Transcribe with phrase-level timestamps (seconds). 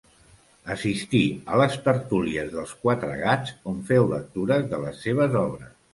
[0.75, 1.19] Assistí
[1.49, 5.79] a les tertúlies dels Quatre Gats on feu lectures de les seves obres.